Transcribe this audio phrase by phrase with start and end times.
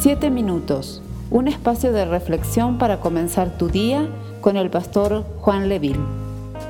[0.00, 4.08] Siete minutos, un espacio de reflexión para comenzar tu día
[4.40, 5.98] con el pastor Juan Leville.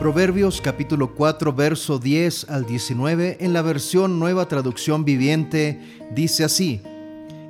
[0.00, 5.78] Proverbios capítulo 4, verso 10 al 19, en la versión Nueva Traducción Viviente,
[6.14, 6.80] dice así,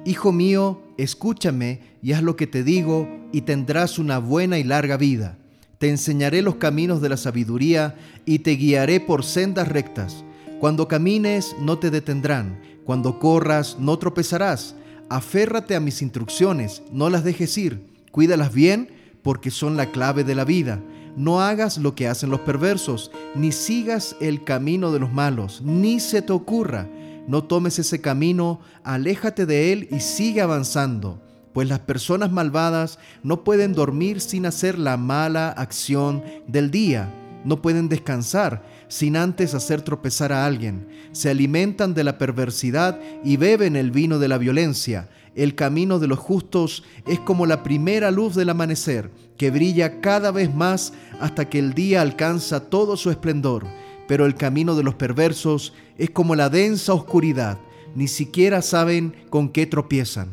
[0.04, 4.96] Hijo mío, escúchame y haz lo que te digo y tendrás una buena y larga
[4.96, 5.38] vida.
[5.78, 7.94] Te enseñaré los caminos de la sabiduría
[8.26, 10.24] y te guiaré por sendas rectas.
[10.58, 14.74] Cuando camines no te detendrán, cuando corras no tropezarás
[15.10, 18.90] Aférrate a mis instrucciones, no las dejes ir, cuídalas bien
[19.22, 20.80] porque son la clave de la vida.
[21.16, 25.98] No hagas lo que hacen los perversos, ni sigas el camino de los malos, ni
[25.98, 26.86] se te ocurra.
[27.26, 31.20] No tomes ese camino, aléjate de él y sigue avanzando,
[31.52, 37.12] pues las personas malvadas no pueden dormir sin hacer la mala acción del día
[37.44, 40.88] no pueden descansar sin antes hacer tropezar a alguien.
[41.12, 45.08] Se alimentan de la perversidad y beben el vino de la violencia.
[45.34, 50.30] El camino de los justos es como la primera luz del amanecer, que brilla cada
[50.32, 53.66] vez más hasta que el día alcanza todo su esplendor.
[54.08, 57.58] Pero el camino de los perversos es como la densa oscuridad,
[57.94, 60.30] ni siquiera saben con qué tropiezan.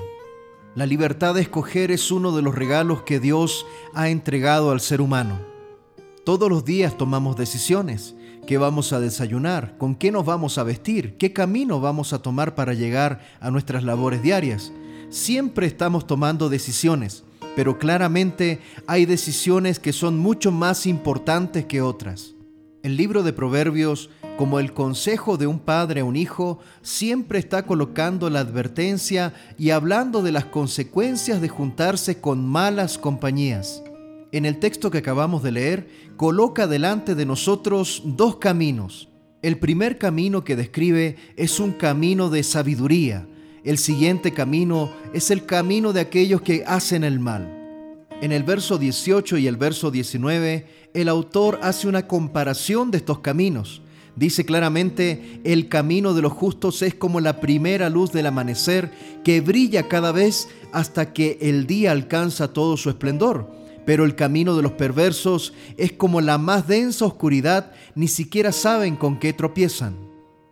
[0.75, 5.01] La libertad de escoger es uno de los regalos que Dios ha entregado al ser
[5.01, 5.54] humano.
[6.25, 8.15] Todos los días tomamos decisiones.
[8.47, 9.77] ¿Qué vamos a desayunar?
[9.77, 11.17] ¿Con qué nos vamos a vestir?
[11.17, 14.71] ¿Qué camino vamos a tomar para llegar a nuestras labores diarias?
[15.11, 17.23] Siempre estamos tomando decisiones,
[17.55, 22.33] pero claramente hay decisiones que son mucho más importantes que otras.
[22.81, 27.67] El libro de Proverbios, como el consejo de un padre a un hijo, siempre está
[27.67, 33.83] colocando la advertencia y hablando de las consecuencias de juntarse con malas compañías
[34.35, 39.07] en el texto que acabamos de leer, coloca delante de nosotros dos caminos.
[39.41, 43.25] El primer camino que describe es un camino de sabiduría.
[43.63, 47.49] El siguiente camino es el camino de aquellos que hacen el mal.
[48.21, 53.19] En el verso 18 y el verso 19, el autor hace una comparación de estos
[53.19, 53.83] caminos.
[54.17, 58.91] Dice claramente, el camino de los justos es como la primera luz del amanecer
[59.23, 64.55] que brilla cada vez hasta que el día alcanza todo su esplendor pero el camino
[64.55, 70.05] de los perversos es como la más densa oscuridad, ni siquiera saben con qué tropiezan.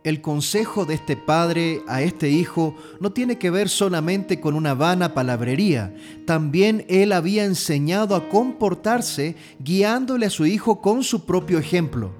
[0.04, 4.74] El consejo de este padre a este hijo no tiene que ver solamente con una
[4.74, 5.94] vana palabrería,
[6.26, 12.12] también él había enseñado a comportarse guiándole a su hijo con su propio ejemplo.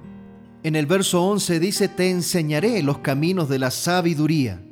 [0.63, 4.63] En el verso 11 dice, te enseñaré los caminos de la sabiduría.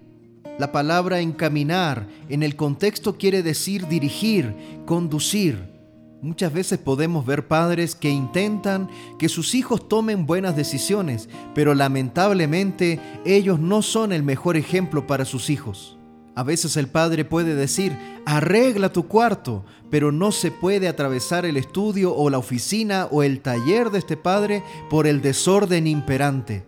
[0.57, 4.55] La palabra encaminar en el contexto quiere decir dirigir,
[4.87, 5.72] conducir.
[6.23, 8.87] Muchas veces podemos ver padres que intentan
[9.19, 15.25] que sus hijos tomen buenas decisiones, pero lamentablemente ellos no son el mejor ejemplo para
[15.25, 15.97] sus hijos.
[16.33, 21.57] A veces el padre puede decir, arregla tu cuarto, pero no se puede atravesar el
[21.57, 26.65] estudio o la oficina o el taller de este padre por el desorden imperante.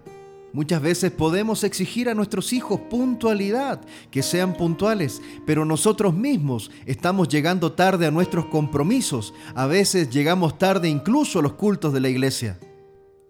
[0.56, 7.28] Muchas veces podemos exigir a nuestros hijos puntualidad, que sean puntuales, pero nosotros mismos estamos
[7.28, 9.34] llegando tarde a nuestros compromisos.
[9.54, 12.58] A veces llegamos tarde incluso a los cultos de la iglesia.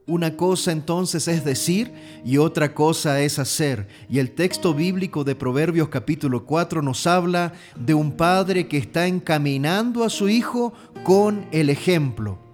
[0.05, 1.91] Una cosa entonces es decir
[2.23, 3.87] y otra cosa es hacer.
[4.07, 9.07] Y el texto bíblico de Proverbios capítulo 4 nos habla de un padre que está
[9.07, 12.44] encaminando a su hijo con el ejemplo.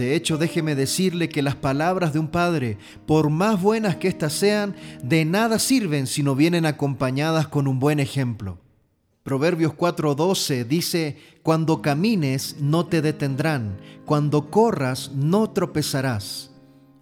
[0.00, 4.32] De hecho, déjeme decirle que las palabras de un padre, por más buenas que éstas
[4.32, 8.56] sean, de nada sirven si no vienen acompañadas con un buen ejemplo.
[9.24, 16.49] Proverbios 4:12 dice, Cuando camines no te detendrán, cuando corras no tropezarás.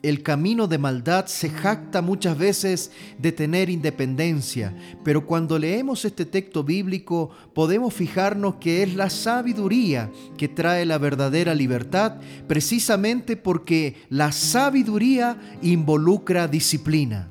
[0.01, 4.73] El camino de maldad se jacta muchas veces de tener independencia,
[5.03, 10.99] pero cuando leemos este texto bíblico podemos fijarnos que es la sabiduría que trae la
[10.99, 17.29] verdadera libertad, precisamente porque la sabiduría involucra disciplina.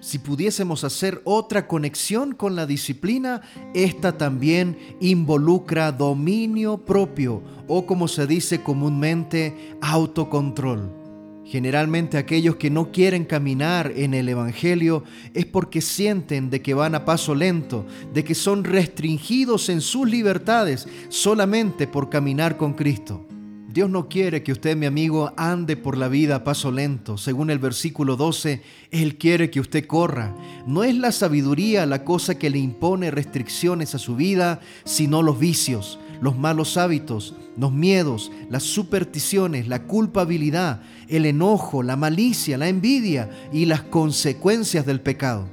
[0.00, 3.40] Si pudiésemos hacer otra conexión con la disciplina,
[3.72, 10.99] esta también involucra dominio propio o como se dice comúnmente, autocontrol.
[11.50, 15.02] Generalmente aquellos que no quieren caminar en el Evangelio
[15.34, 20.08] es porque sienten de que van a paso lento, de que son restringidos en sus
[20.08, 23.26] libertades solamente por caminar con Cristo.
[23.66, 27.18] Dios no quiere que usted, mi amigo, ande por la vida a paso lento.
[27.18, 28.62] Según el versículo 12,
[28.92, 30.32] Él quiere que usted corra.
[30.68, 35.40] No es la sabiduría la cosa que le impone restricciones a su vida, sino los
[35.40, 42.68] vicios los malos hábitos, los miedos, las supersticiones, la culpabilidad, el enojo, la malicia, la
[42.68, 45.48] envidia y las consecuencias del pecado.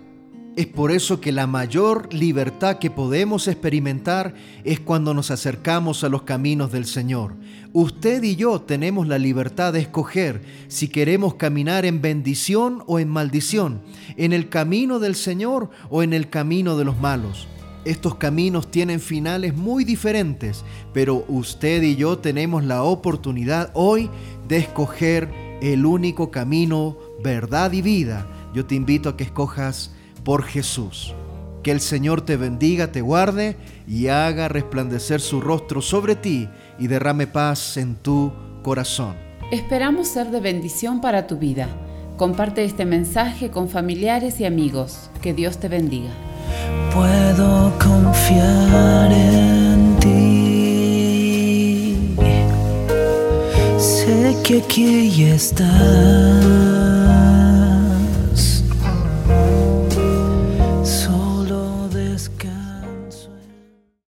[0.58, 4.34] Es por eso que la mayor libertad que podemos experimentar
[4.64, 7.36] es cuando nos acercamos a los caminos del Señor.
[7.74, 13.08] Usted y yo tenemos la libertad de escoger si queremos caminar en bendición o en
[13.08, 13.82] maldición,
[14.16, 17.48] en el camino del Señor o en el camino de los malos.
[17.86, 24.10] Estos caminos tienen finales muy diferentes, pero usted y yo tenemos la oportunidad hoy
[24.48, 25.30] de escoger
[25.62, 28.28] el único camino, verdad y vida.
[28.54, 29.92] Yo te invito a que escojas
[30.24, 31.14] por Jesús.
[31.64, 33.58] Que el Señor te bendiga, te guarde
[33.88, 36.48] y haga resplandecer su rostro sobre ti
[36.80, 38.32] y derrame paz en tu
[38.64, 39.16] corazón.
[39.52, 41.68] Esperamos ser de bendición para tu vida.
[42.18, 45.10] Comparte este mensaje con familiares y amigos.
[45.22, 46.10] Que Dios te bendiga.
[46.94, 47.57] Puedo
[48.28, 50.18] confiar en ti.
[53.78, 56.67] Sé que aquí estás